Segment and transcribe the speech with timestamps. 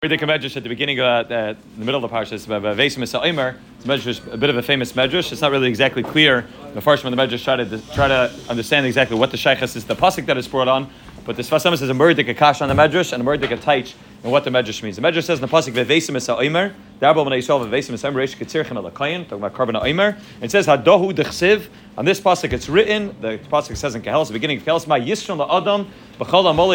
[0.00, 3.20] The medrash at the beginning uh, the, the middle of the parsha is Veis Misa
[3.28, 3.58] Omer.
[3.78, 5.32] It's medrash, a bit of a famous medrash.
[5.32, 6.46] It's not really exactly clear.
[6.74, 9.84] The first one, the medrash try to try to understand exactly what the shaykhs is,
[9.86, 10.88] the pasuk that is brought on.
[11.24, 13.94] But this first says a murdik akash on the medrash and a murdik a taich
[14.22, 14.96] and what the medrash means.
[14.96, 16.74] The medrash says in the pasuk Veis Misa Omer.
[17.00, 19.24] Darbo Bnei Yisrael Veis Misa Omer Reish Ketzirchem Elakayin.
[19.24, 20.18] Talking about carbon Omer.
[20.40, 21.68] It says Hadohu Dechsiv.
[21.96, 23.14] On this pasuk, it's written.
[23.20, 25.90] The pasuk says in Kehelis, the beginning of Kehelis, Ma Yisron Adam.
[26.18, 26.74] What mila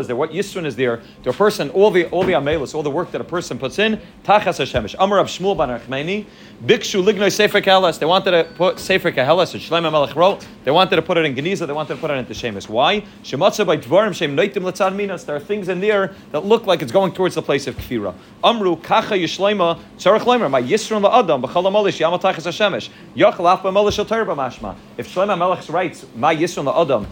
[0.00, 0.16] is there?
[0.16, 1.68] What yisrun is there to a person?
[1.70, 4.00] All the all the amelus, all the work that a person puts in.
[4.24, 4.94] Tachas Hashemish.
[4.98, 6.24] Amar of Shmuel ban Achmeni.
[6.64, 7.98] Bikshu lignoi sefer kahelas.
[7.98, 9.54] They wanted to put sefer kahelas.
[9.58, 10.46] Shlomo Melech wrote.
[10.64, 11.66] They wanted to put it in Geniza.
[11.66, 12.70] They wanted to put it into Shemus.
[12.70, 13.02] Why?
[13.22, 15.24] Shematza by Dvarim Shem Noitim Letzad Minas.
[15.24, 18.14] There are things in there that look like it's going towards the place of Kfira.
[18.42, 20.50] Amru Kacha Yishlema Tzarech Leimer.
[20.50, 22.88] My Yisrun LaAdam B'chal Amolish Yama Tachas Hashemish.
[23.16, 24.76] Yachal Af B'Molish Al Torah B'Mashma.
[24.96, 27.06] If Shlomo Melech writes My Yisrun LaAdam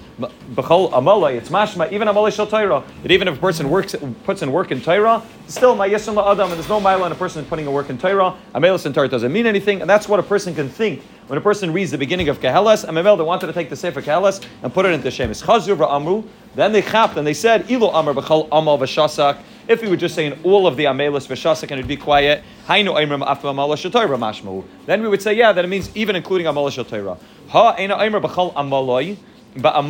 [0.54, 2.82] B'chal amalai, it's mashma, even amalai shel Torah.
[3.02, 6.50] That even if a person works, puts in work in Torah, still my yisrael adam,
[6.50, 8.36] and there's no mile in a person putting a work in Torah.
[8.54, 11.42] Amelis in Torah doesn't mean anything, and that's what a person can think when a
[11.42, 12.86] person reads the beginning of Kehelas.
[12.86, 15.44] Amemel, they wanted to take the Sefer Kehelas and put it into Shemis.
[15.44, 16.24] Chazur amru.
[16.54, 19.42] Then they chapped and they said, Ilo amr b'chal amal v'shasak.
[19.68, 22.94] If we were just saying all of the amelis v'shasak and it'd be quiet, hainu
[22.94, 24.64] aimrim after amal mashmu.
[24.86, 27.18] Then we would say, yeah, that it means even including amal Torah.
[27.48, 29.18] Ha eina aimer b'chal amaloi.
[29.54, 29.88] He doesn't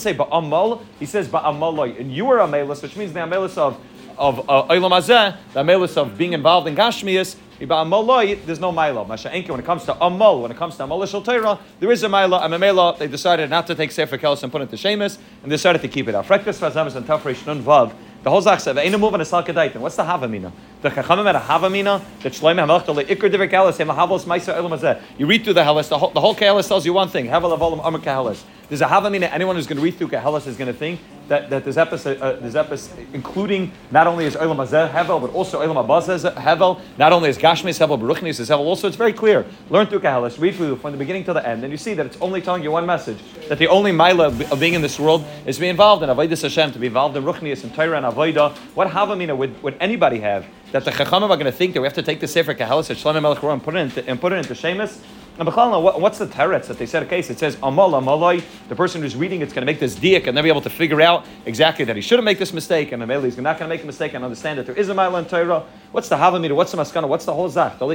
[0.00, 2.00] say ba'amal, he says ba'amaloi.
[2.00, 3.78] And you are amelis, which means the amelis of
[4.18, 7.36] of uh, the amelis of being involved in Gashmias,
[7.68, 9.06] there's no Maila.
[9.06, 12.02] Masha'enke, when it comes to Amal, when it comes to Amal Shal Torah, there is
[12.02, 12.44] a Maila.
[12.44, 15.50] And Mamela, they decided not to take Sefer Kelos and put it to Shemus, and
[15.50, 16.26] decided to keep it out.
[16.26, 17.92] Frektas Vazamas and Tafresh Nun Vav.
[18.22, 20.52] The whole zach said, "Ain't move on a salkadait." What's the havamina?
[20.82, 24.54] The chachamim had a havamina that shloim hamelach to leikr divrei kalas hem havos ma'aser
[24.54, 25.00] elam hazeh.
[25.16, 25.88] You read through the halas.
[25.88, 28.42] The whole, the tells you one thing: havel avolim amar kahalas.
[28.70, 29.28] There's a havamina.
[29.32, 32.22] Anyone who's going to read through kahalas is going to think that, that this episode,
[32.22, 36.80] uh, episode, including not only is elam hazeh hevel, but also elam abaz hevel.
[36.96, 38.60] Not only is gashmis hevel, but ruchnis is hevel.
[38.60, 39.44] Also, it's very clear.
[39.70, 40.40] Learn through kahalas.
[40.40, 42.62] Read through from the beginning to the end, and you see that it's only telling
[42.62, 45.68] you one message: that the only mila of being in this world is to be
[45.68, 48.56] involved in avodas Hashem, to be involved in ruchnis and Torah and avodah.
[48.76, 51.86] What havamina would, would anybody have that the chachamim are going to think that we
[51.86, 54.36] have to take the sefer kahalas at Shlomo and put it into, and put it
[54.36, 55.02] into Shemus?
[55.40, 55.48] And
[55.82, 57.04] what, what's the teretz that they said?
[57.04, 58.44] Okay, so it says amal amalai.
[58.68, 60.68] The person who's reading it's going to make this diak and they'll be able to
[60.68, 63.74] figure out exactly that he shouldn't make this mistake, and Ameli is not going to
[63.74, 65.64] make a mistake and understand that there is a mile in Torah.
[65.92, 66.54] What's the havamida?
[66.54, 67.08] What's the maskana?
[67.08, 67.80] What's the whole zach?
[67.80, 67.88] Rak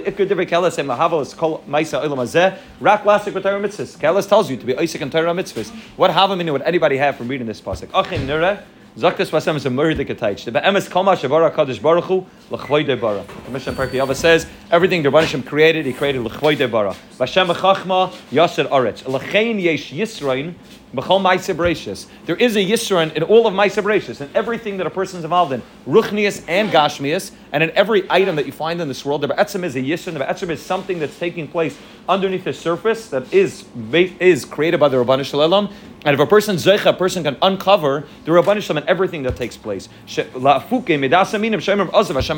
[3.04, 3.98] lasik b'Torah mitzvahs.
[4.00, 5.70] Keles tells you to be Isaac and Torah mitzvahs.
[5.98, 7.90] What havamida would anybody have from reading this pasuk?
[7.90, 8.64] Achin nireh.
[8.98, 10.46] Zaktas Vasem is a murder ketaych.
[10.46, 13.26] The Be'emes Kama Shavara Kadosh Baruch Hu L'chvoide Bara.
[13.44, 16.96] The Mishnah Perkei Yava says everything the Rebbeinu created, He created L'chvoide Bara.
[17.18, 19.06] Vashem Chachma Yasser Aretz.
[19.06, 20.54] L'chein Yesh Yisrain
[20.96, 25.20] B'chol Ma'aser There is a Yisrain in all of Ma'aser in everything that a person
[25.20, 29.04] is involved in, Ruchnius and Gashmius, and in every item that you find in this
[29.04, 29.22] world.
[29.22, 30.14] The Ba'etzim is a Yisrain.
[30.14, 33.66] The Ba'etzim is something that's taking place underneath the surface that is
[34.20, 35.70] is created by the Rabbanu Shalom,
[36.06, 39.36] and if a person zeicha, a person can uncover the Rabban Shalom and everything that
[39.36, 39.90] takes place.
[40.08, 42.38] Lafuke medasaminim shemim Hashem.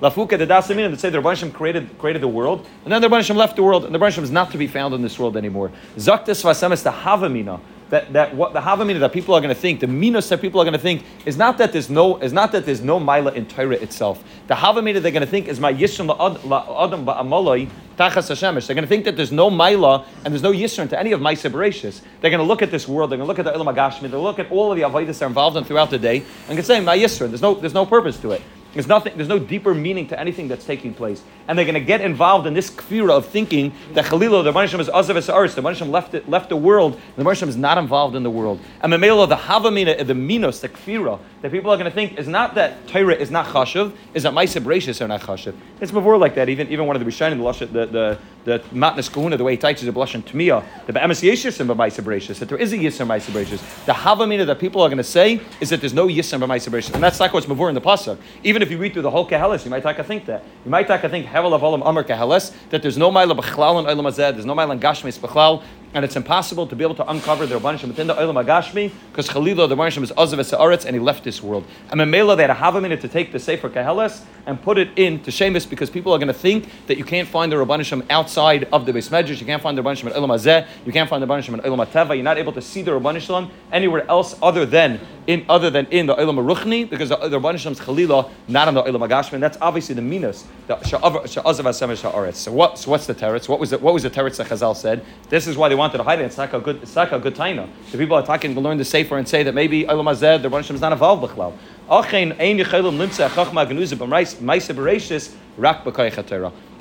[0.00, 3.38] Lafuke that say the Rabban Shalom created created the world, and then the Rabban Shalom
[3.38, 5.36] left the world, and the Rabban Shalom is not to be found in this world
[5.36, 5.70] anymore.
[5.96, 7.60] Zaktis vasem is the havamina
[7.90, 10.60] that, that what the havamina that people are going to think, the minos that people
[10.60, 13.32] are going to think, is not that there's no is not that there's no mila
[13.32, 14.22] in Torah itself.
[14.46, 17.68] The havamina they're going to think is my yishon adam ba'amaloi
[17.98, 18.66] tachas Hashemish.
[18.66, 21.20] They're going to think that there's no Mila and there's no Yisron to any of
[21.20, 22.00] my Bereshis.
[22.20, 24.02] They're going to look at this world, they're going to look at the Ilam Agashmi,
[24.02, 25.98] they're going to look at all of the Avodah that are involved in throughout the
[25.98, 28.42] day, and can say, My Yisron, there's no, there's no purpose to it.
[28.78, 29.14] There's nothing.
[29.16, 32.46] There's no deeper meaning to anything that's taking place, and they're going to get involved
[32.46, 36.14] in this kfira of thinking that Chalilo, the Banishim is Azav Ars, the Banishim left
[36.14, 38.60] it, left the world, the Banishim is not involved in the world.
[38.80, 42.28] And Mamela, the Havamina, the Minos, the kfira that people are going to think is
[42.28, 45.56] not that Torah is not chashuv, is that Ma'aseh Bereshis are not chashuv.
[45.80, 46.48] It's before like that.
[46.48, 48.18] Even even one of the Rishonim, the the
[48.48, 52.02] the Matnas Kahuna, the way he teaches the blush and Tmiya, the Be'emes Yeshishim B'Ma'aseh
[52.02, 53.84] Bereshis, that there is a Yisr Ma'aseh Bereshis.
[53.84, 56.94] The Havamina that people are going to say is that there's no Yisr B'Ma'aseh Bereshis,
[56.94, 58.18] and that's like what's Mavur in the pasuk.
[58.42, 60.42] Even if you read through the whole Kehelis, you might take a think that.
[60.64, 63.78] You might take a think Hevel of Olam Amar Kehelis that there's no Ma'ila B'Chlal
[63.80, 65.62] and Olam Azed, there's no Ma'ila Gashmis B'Chlal,
[65.94, 69.28] and it's impossible to be able to uncover the Rabbanishim within the Olam Agashmi because
[69.28, 71.64] Chalila, the Rabbanishim is Azav Sa'aretz, and he left this world.
[71.90, 74.78] And Memela, they had a half a minute to take the Sefer Keheles and put
[74.78, 78.06] it into Shemus because people are going to think that you can't find the Rabbanishim
[78.10, 81.08] outside of the Beis Medrash, you can't find the Rabbanishim in Olam Hazeh, you can't
[81.08, 84.36] find the Rabbanishim in Olam Teva, you're not able to see the Rabbanishim anywhere else
[84.42, 88.68] other than in other than in the Olam Ruchni because the, the Rabbanishim's Chalila, not
[88.68, 92.36] in the Olam Agashmi, and that's obviously the Minas, the Sha'azav Hashem Sha'aretz.
[92.36, 93.48] So, what, so what's the teretz?
[93.48, 95.04] What was the, what was the teretz that Chazal said?
[95.28, 96.24] This is why they wanted to hide it.
[96.24, 97.68] It's not a good, it's not a good taina.
[97.90, 100.50] The people are talking to learn the sefer and say that maybe Olam Hazeh, the
[100.50, 101.54] Rebbeinu is not involved b'chlal.
[101.88, 105.84] Achein ein limtza chachma genuza b'maisa bereshis rak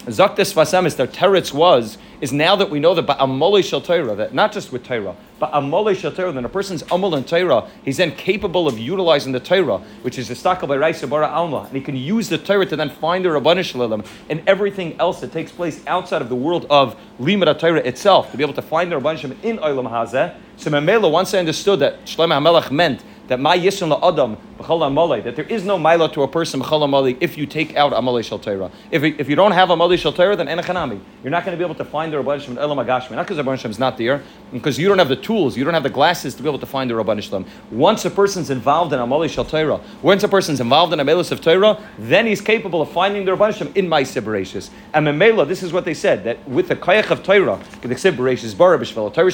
[0.06, 4.34] Zaktis Vasemis, their teretz was, is now that we know that Ba'amole Shel Torah, that
[4.34, 7.98] not just with Torah, but Amole Shel Torah, then a person's Amol in Torah, he's
[7.98, 11.82] then capable of utilizing the Torah, which is the stakal by Bara Alma, and he
[11.82, 15.52] can use the Torah to then find the Rabbanish Shalom and everything else that takes
[15.52, 18.96] place outside of the world of Limud Torah itself, to be able to find the
[18.96, 20.36] Rabbanish in Olam Hazeh.
[20.56, 25.46] So Memela, once I understood that Shlomo HaMelech meant that my yisrael adam that there
[25.46, 28.72] is no mila to a person if you take out amalei shel Torah.
[28.92, 31.00] If, if you don't have amalei shel Torah, then enachanami.
[31.24, 32.56] You're not going to be able to find the Rabban Shem.
[32.56, 34.22] Not because the Rabban Shem is not there,
[34.52, 36.66] because you don't have the tools, you don't have the glasses to be able to
[36.66, 37.46] find the Rabban Shem.
[37.72, 41.42] Once a person's involved in amalei shel Torah, once a person's involved in amalei of
[41.42, 44.70] Torah, then he's capable of finding the Rabban Shem in my Bereshis.
[44.94, 48.58] And Memela, this is what they said that with the kayach of Torah, the Bereshis,
[48.58, 49.32] Bara B'Shvel, Torah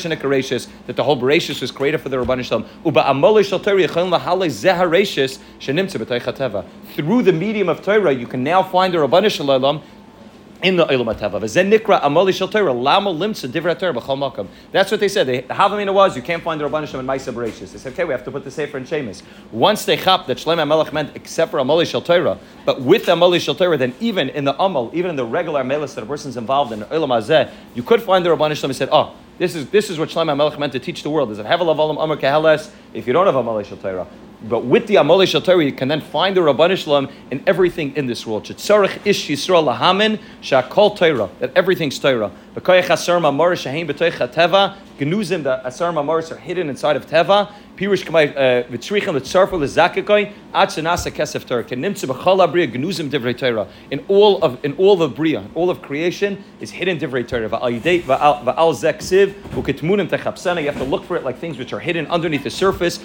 [0.87, 2.65] that the whole Bereshis was created for the Rabban Shem.
[2.85, 3.87] Uba amalei shel Torah
[6.95, 9.81] through the medium of Torah, you can now find the Rabbanu Shalom
[10.63, 11.41] in the Olam HaTeva.
[11.41, 14.47] V'zen nikra amali shel Torah, lama Torah b'chol makam.
[14.71, 15.27] That's what they said.
[15.27, 17.73] They, the Havamina was, you can't find the Rabban Shem in Maisa Bereshis.
[17.73, 19.23] They said, okay, we have to put the Sefer in Shemus.
[19.51, 23.41] Once they chap that Shlem HaMelech meant except for amali shel Torah, but with amali
[23.41, 26.37] shel Torah, then even in the amal, even in the regular melis that a person's
[26.37, 29.69] involved in, Olam Hazeh, you could find the Rabban Shem and said, oh, this is,
[29.69, 31.31] this is what Shlomo Melech meant to teach the world.
[31.31, 32.71] Is it Hevel Avalim Amar Keheles?
[32.93, 34.07] If you don't have Amalei Shal Torah.
[34.43, 37.95] But with the Amalei Shal Torah, you can then find the Rabban Shalom in everything
[37.95, 38.43] in this world.
[38.43, 41.29] Shetzarech Ish Yisrael Lahamin Shakol Torah.
[41.39, 42.31] That everything's Torah.
[42.55, 44.75] B'koyach Asar Mamor Shehein B'toich Teva.
[44.97, 47.51] Genuzim, the Asar Mamoris are hidden inside of Teva.
[47.75, 51.63] Pirush Kamay uh, Vitzrichim Litzarfel Lezakakoi Atzenasa Kesef Torah.
[51.63, 53.67] Kenimtze B'chol Abriya Genuzim Divrei Torah.
[53.89, 57.49] In all of in all of Bria, all of creation is hidden Divrei Torah.
[57.49, 60.03] Va'al Yidei Va'al Zeksiv Uketmunim.
[60.13, 62.99] You have to look for it like things which are hidden underneath the surface.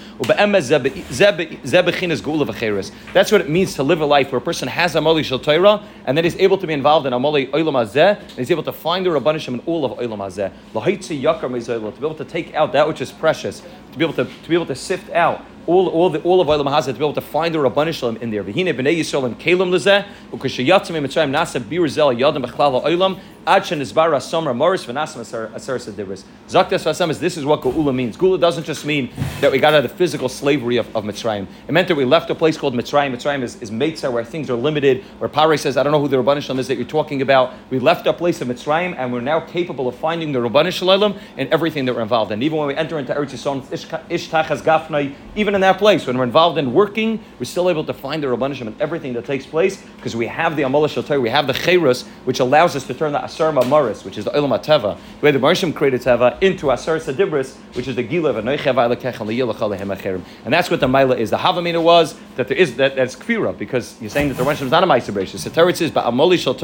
[3.13, 5.83] That's what it means to live a life where a person has Amoli Shal Torah
[6.05, 8.71] and then is able to be involved in Amoli Olam Hazeh and is able to
[8.71, 10.51] find the Rabbanishim in all of Olam Hazeh.
[10.73, 13.61] Lahaitzi Yakar to be able to take out that which is precious,
[13.91, 16.47] to be able to, to be able to sift out all, all, the, all of
[16.47, 18.43] Olam Hazeh to be able to find the Rabban Shalom in there.
[18.43, 24.09] V'hine b'nei Yisrael and Kalim lezeh, ukashayatzim mitzrayim nasa birzel yadam b'chlal ha'olam, ad shenizbar
[24.13, 26.23] asamra moris v'nasam asar sedibris.
[26.47, 28.17] Zaktas v'asam is this is what Geula means.
[28.17, 31.45] Geula doesn't just mean that we got out of the physical slavery of, of Mitzrayim.
[31.67, 33.15] It meant that we left a place called Mitzrayim.
[33.15, 36.07] Mitzrayim is, is Meitzah, where things are limited, where Pare says, I don't know who
[36.07, 37.53] the Rabban Shalom is that you're talking about.
[37.69, 41.15] We left a place of Mitzrayim, and we're now capable of finding the Rabban Shalom
[41.37, 42.41] in everything that we're involved in.
[42.41, 46.23] Even when we enter into Eretz Yisrael, Ishtachas Gafnai, even in that place, when we're
[46.23, 49.81] involved in working, we're still able to find the Rabbanishim and everything that takes place
[49.95, 53.11] because we have the Amal Shal we have the Cherus, which allows us to turn
[53.11, 56.71] the Asar Maris, which is the Olam Teva, the way the Marshim created Teva, into
[56.71, 61.29] Asar Sadibris, which is the Gilev and And that's what the Maila is.
[61.29, 64.63] The Havamina was that there is that that's Kfira because you're saying that the Marshim
[64.63, 65.43] is not a Maisa Bereshis.
[65.43, 66.55] The Teretz is, but Amoli Shal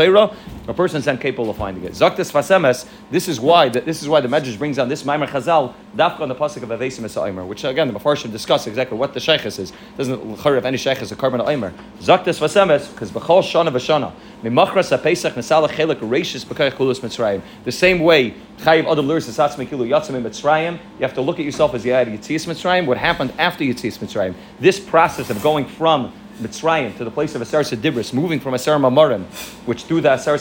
[0.68, 1.94] a person is then capable of finding it.
[1.94, 5.28] Zaktas Fasemes, this is why that this is why the Medrash brings on this Maimer
[5.28, 9.14] Chazal, Dafka on the Pasuk of Avesim Esaimer, which again the Mefarshim discuss exactly what
[9.14, 9.72] the Sheikhs is.
[9.98, 11.74] Doesn't have any Sheikh as a carbon Aimer.
[12.00, 14.12] Zaktas Vasemes, because Bechol Shana Vashana,
[14.44, 17.42] Mimachras HaPesach Nesala Chelik Reishis B'kayach Kulus Mitzrayim.
[17.64, 21.46] The same way, Chayiv Adam Luris Esatz Mekilu Yatzim Mitzrayim, you have to look at
[21.46, 24.34] yourself as you had Yitzias Mitzrayim, what happened after Yitzias Mitzrayim.
[24.60, 28.78] This process of going from Mitzrayim to the place of Asar Sedibris, moving from Asar
[28.78, 29.24] Mamarim,
[29.66, 30.38] which through the Asar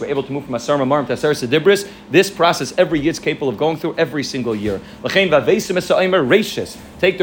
[0.00, 3.18] we're able to move from Asar Mamarim to Asar Sedibris, this process every year is
[3.18, 4.80] capable of going through every single year.
[5.02, 5.40] Take the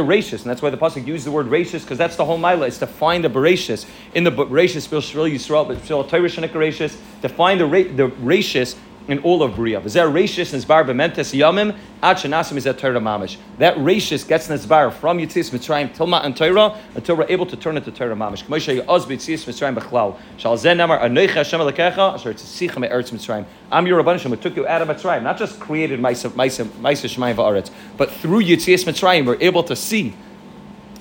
[0.01, 2.67] rachis, and that's why the Pasuk used the word rachis, because that's the whole Maila,
[2.67, 3.85] is to find a berachis.
[4.13, 4.59] In the Torah
[7.21, 8.75] to find the, the rachis
[9.07, 9.79] in all of Bria.
[9.81, 13.37] V'zer rachis nizbar b'mentes yamim ad shenasim is Torah mamish.
[13.59, 17.77] That rachis gets nizbar from Yitzis Mitzrayim till Matan Torah until we're able to turn
[17.77, 18.43] it to Torah mamish.
[18.45, 20.17] K'moshe ya'oz b'Yitzis Mitzrayim b'chlal.
[20.37, 23.45] Shal zen namar anoich Hashem alekecha asher tzisicha me'eretz Mitzrayim.
[23.71, 25.23] I'm your Rabban Shem who took you out of Mitzrayim.
[25.23, 30.15] Not just created Maisa Shemayim va'aretz, but through Yitzis Mitzrayim we're able to see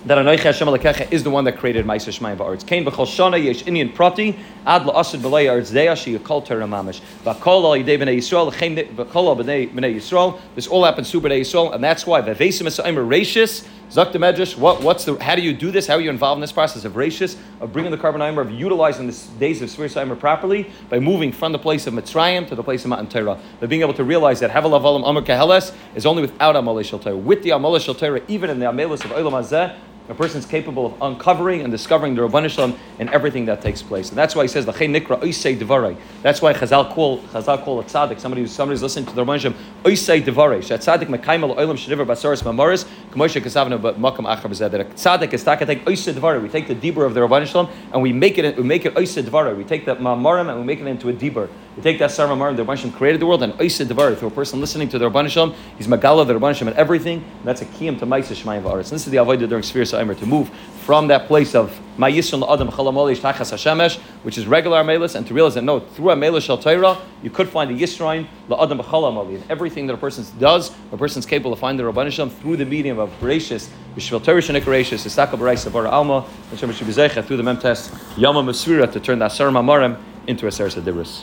[0.06, 2.66] that Anoich Hashem Alekecha is the one that created Ma'aser Shemaim va'aretz.
[2.66, 7.00] Kain b'chol shana yesh inyan prati ad la'asid b'lei aretz deya she yikol Torah mamish.
[7.24, 10.38] V'kol al yidei b'nei Yisrael v'kol al b'nei Yisrael.
[10.54, 14.82] This all happens through b'nei Yisrael, and that's why v'vesim esayim rachis Zak Medrash, what,
[14.82, 15.86] what's the, how do you do this?
[15.86, 19.06] How are you involved in this process of rachis, of bringing the carbon of utilizing
[19.06, 22.82] the days of Svir properly by moving from the place of Mitzrayim to the place
[22.82, 26.56] of Matan Torah, by being able to realize that Havel Avalim Amr is only without
[26.56, 27.16] Amalei Shal Torah.
[27.16, 30.44] With the Amalei Shal Torah, even in the Amelis of Olam Hazeh, A person is
[30.44, 34.10] capable of uncovering and discovering the Rabban Shalom in everything that takes place.
[34.10, 35.96] And that's why he says, nikra devarei.
[36.20, 39.40] That's why Chazal call, Chazal call a tzaddik, somebody who's somebody's listening to the Rabban
[39.40, 40.62] Shalom, oisei devarei.
[40.62, 44.70] Shat tzaddik mekayim oilam shediver basaris mamoris, k'moshe kesavna but makam achar b'zeh.
[44.70, 46.42] That a tzaddik is takatek oisei devarei.
[46.42, 48.94] We take the dibur of the Rabban Shalom and we make it, we make it
[48.96, 49.56] oisei devarei.
[49.56, 51.48] We take that mamarim and we make it into a dibur.
[51.76, 54.16] We take that Sarah Marim, the Rabban Shalom created the world, and oisei devarei.
[54.16, 57.18] Through a person listening to the Rabban Shalom, he's magala the Rabban Shalom and everything.
[57.18, 58.90] And that's a kiyam to Maisa Shemayim V'aretz.
[58.90, 60.50] And this is the avodah during Sphere Sa'imer to move
[60.84, 65.34] from that place of Mayisun Adam Chalamolish Tachas Hashemesh, which is regular Amelis, and to
[65.34, 69.36] realize that no, through Amelis Shal Torah, you could find the Yisrain La'adam Chalamoli.
[69.36, 72.30] And everything that a person does, a person is capable of finding the Rabban Shalom
[72.30, 77.24] through the medium of gracious, Bishvil Torah Shenik gracious, Isaka Barai Savara Alma, Hashem Shibizeicha,
[77.24, 81.22] through the Memtes Yama Masvira to turn that Asar Mamarim into a Ser Sadibris.